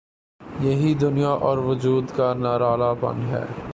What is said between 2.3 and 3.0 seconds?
نرالا